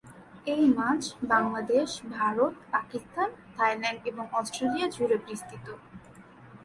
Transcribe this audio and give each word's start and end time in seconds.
এই 0.45 0.63
মাছ 0.77 1.01
বাংলাদেশ, 1.23 1.89
ভারত, 2.17 2.53
পাকিস্তান, 2.71 3.29
থাইল্যান্ড 3.55 4.01
এবং 4.05 4.25
অস্ট্রেলিয়া 4.39 4.87
জুড়ে 4.95 5.17
বিস্তৃত। 5.27 5.67